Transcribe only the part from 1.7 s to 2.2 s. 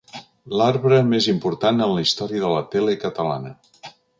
en la